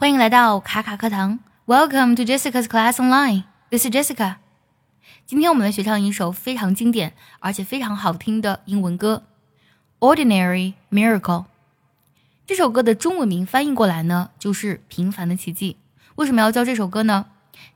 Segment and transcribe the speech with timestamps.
[0.00, 3.42] 欢迎来到卡卡课堂，Welcome to Jessica's Class Online.
[3.68, 4.36] This is Jessica.
[5.26, 9.24] 今天我们来学唱一首非常经典而且非常好听的英文歌
[10.16, 11.20] 《Ordinary Miracle》。
[12.46, 15.76] 这首歌的中文名翻译过来呢，就是《平凡的奇迹》。
[16.14, 17.26] 为什么要教这首歌呢？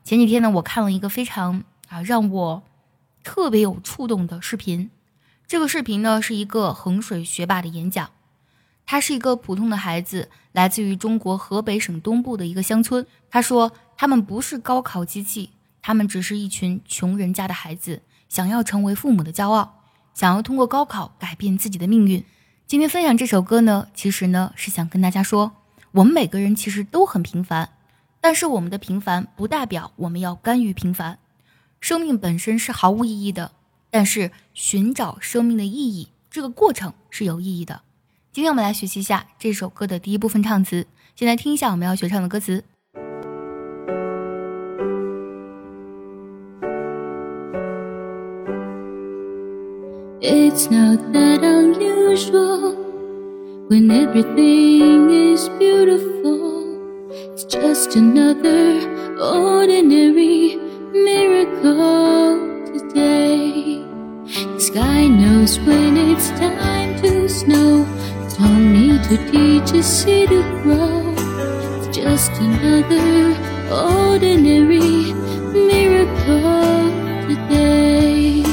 [0.05, 2.63] 前几天呢，我看了一个非常啊让我
[3.25, 4.93] 特别有触动的视频。
[5.49, 8.11] 这个视频呢，是一个衡水学霸的演讲。
[8.85, 13.07] 他是一个普通的孩子，来自于中国河北省东部的一个乡村。
[13.31, 15.51] 他说：“他们不是高考机器，
[15.81, 19.83] 他们只是一群穷人家的孩子，想要成为父母的骄傲，
[20.13, 22.25] 想要通过高考改变自己的命运。”
[22.67, 25.53] 今天分享这首歌呢，其实呢是想跟大家说，
[25.93, 27.71] 我们每个人其实都很平凡，
[28.21, 31.19] 但是我们的平凡不代表我们要甘于平凡。
[31.81, 33.53] 生命本身是毫无意义的。
[33.95, 37.83] 但是寻找生命的意义，这个过程是有意义的。
[38.33, 40.87] 今天我们来学习一下这首歌的第一部分唱词。
[41.15, 42.65] 先来听一下我们要学唱的歌词。
[50.23, 52.75] It's not that unusual
[53.69, 56.81] when everything is beautiful.
[57.35, 58.81] It's just another
[59.21, 60.57] ordinary
[60.95, 62.39] miracle
[62.73, 63.85] today.
[64.55, 66.82] The sky knows when it's time.
[69.83, 70.31] seed.
[71.93, 73.37] Just another
[73.71, 75.13] ordinary
[75.53, 76.91] miracle
[77.29, 78.47] today.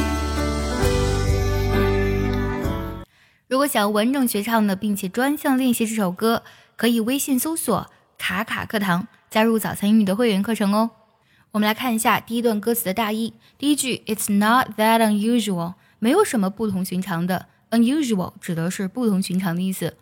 [3.48, 6.44] 如果想完整学唱的，并且专项练习这首歌，
[6.76, 10.92] 可以微信搜索“卡卡课堂”，加入早餐英语的会员课程哦。
[11.52, 13.34] 我们来看一下第一段歌词的大意。
[13.58, 17.48] 第一句：“It's not that unusual，没有什么不同寻常的。
[17.72, 19.96] ”Unusual 指的是不同寻常的意思。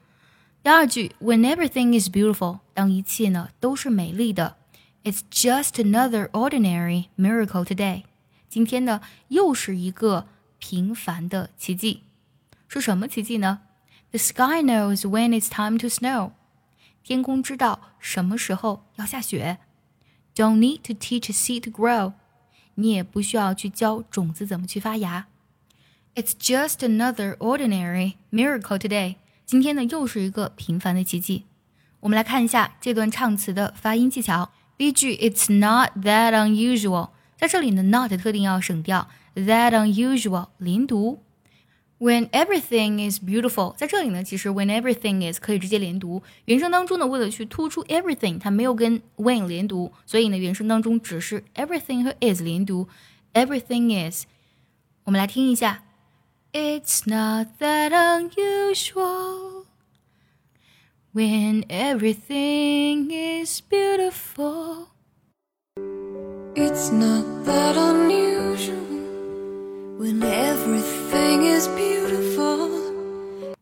[0.66, 4.56] 第二句，When everything is beautiful，当一切呢都是美丽的，
[5.04, 8.04] It's just another ordinary miracle today。
[8.48, 12.04] 今天呢又是一个平凡的奇迹，
[12.68, 13.60] 是什么奇迹呢？
[14.10, 16.32] The sky knows when it's time to snow。
[17.02, 19.58] 天空知道什么时候要下雪。
[20.36, 22.12] Don't need to teach a seed to grow。
[22.74, 25.26] 你也不需要去教种子怎么去发芽。
[26.14, 29.16] It's just another ordinary miracle today。
[29.47, 31.45] 今天呢，又是一个平凡的奇迹。
[32.01, 34.51] 我们来看一下这段唱词的发音技巧。
[34.77, 41.23] 第一句，It's not that unusual，在这里呢，not 特定要省掉，that unusual 连读。
[41.97, 46.21] When everything is beautiful，在这里呢，其实 when everything is 可以直接连读。
[46.43, 52.89] 原声当中呢，为了去突出 everything，它没有跟 when 连读，所以呢，原声当中只是 everything 和 is 连读。
[53.33, 54.25] Everything is，
[55.05, 55.85] 我们来听一下。
[56.56, 59.66] It's not that unusual
[61.12, 64.88] when everything is beautiful.
[66.54, 68.76] It's not that unusual
[69.98, 72.68] when everything is beautiful.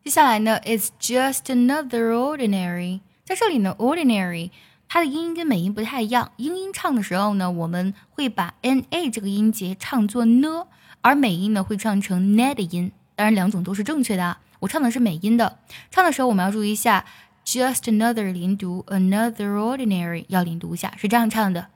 [0.03, 2.99] 接下来呢，It's just another ordinary。
[3.23, 4.51] 在这里呢，ordinary
[4.89, 6.33] 它的音跟美音不太一样。
[6.35, 10.67] 英音唱的时候呢，我们会把 n a 这个音节唱作呢。
[11.05, 14.39] 而美音呢会唱成 n 的音，当然两种都是正确的啊。
[14.59, 15.57] 我唱的是美音的，
[15.89, 17.03] 唱的时候我们要注意一下，
[17.43, 21.67] just another 连读，another ordinary 要连读一下，是这样唱的。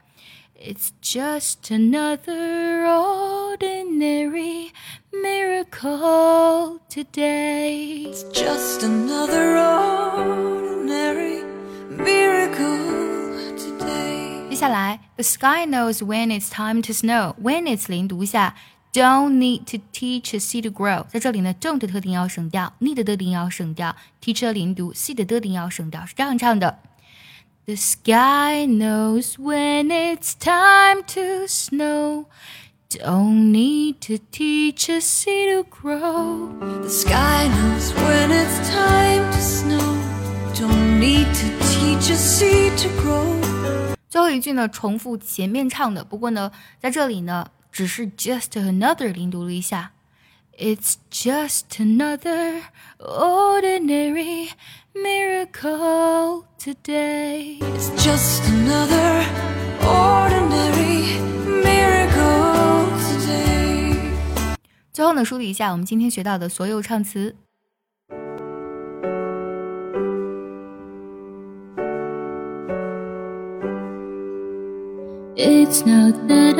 [0.57, 4.69] It's just another ordinary
[5.11, 8.07] miracle today.
[8.07, 11.43] It's just another ordinary
[11.89, 14.49] miracle today.
[14.49, 17.33] 接下来，the sky knows when it's time to snow.
[17.41, 18.55] When it's 连读一下。
[18.93, 23.93] Don't need to teach a seed to grow，在这里呢，don't 的特定要省掉，need 的特定要省掉，
[24.23, 26.79] teach 的连读，seed 的特定要省掉，是这样唱的。
[27.66, 32.27] The sky knows when it's time to snow.
[32.89, 36.57] Don't need to teach a seed to grow.
[36.59, 39.97] The sky knows when it's time to snow.
[40.53, 43.96] Don't need to teach a seed to grow.
[44.07, 46.49] 最后一句呢，重复前面唱的，不过呢，
[46.79, 47.49] 在这里呢。
[47.72, 49.92] 只是 just another 领读了一下
[50.58, 52.62] ，It's just another
[52.98, 54.50] ordinary
[54.94, 57.58] miracle today.
[57.60, 59.24] It's just another
[59.80, 61.18] ordinary
[61.64, 63.94] miracle today.
[64.92, 67.36] 最后呢，梳理一下我们今天学到的所有唱词。
[75.36, 76.58] It's not that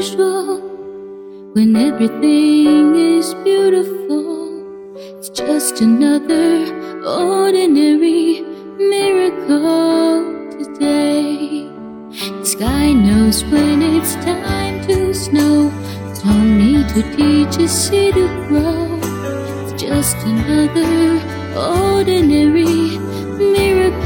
[0.00, 4.96] when everything is beautiful.
[4.96, 6.64] It's just another
[7.04, 8.40] ordinary
[8.78, 10.24] miracle
[10.56, 11.68] today.
[12.08, 15.70] The sky knows when it's time to snow.
[16.24, 18.98] Don't need to teach a seed to grow.
[19.66, 21.20] It's just another
[21.54, 22.96] ordinary
[23.36, 23.99] miracle.